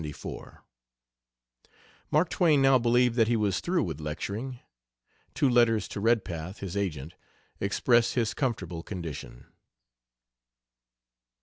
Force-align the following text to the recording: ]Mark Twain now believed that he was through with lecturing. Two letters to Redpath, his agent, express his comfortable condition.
]Mark 2.11 2.29
Twain 2.31 2.59
now 2.59 2.79
believed 2.79 3.15
that 3.17 3.27
he 3.27 3.35
was 3.35 3.59
through 3.59 3.83
with 3.83 4.01
lecturing. 4.01 4.59
Two 5.35 5.47
letters 5.47 5.87
to 5.89 5.99
Redpath, 5.99 6.57
his 6.57 6.75
agent, 6.75 7.13
express 7.59 8.13
his 8.13 8.33
comfortable 8.33 8.81
condition. 8.81 9.45